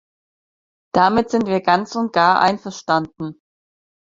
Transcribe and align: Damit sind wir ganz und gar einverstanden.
Damit 0.95 1.29
sind 1.29 1.45
wir 1.45 1.61
ganz 1.61 1.93
und 1.95 2.11
gar 2.11 2.39
einverstanden. 2.41 3.39